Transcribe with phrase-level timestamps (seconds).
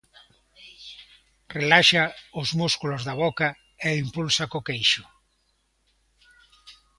[1.57, 2.03] Relaxa
[2.41, 3.47] os músculos da boca
[3.87, 5.03] e impulsa co queixo.